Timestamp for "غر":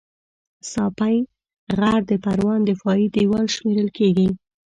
1.77-2.01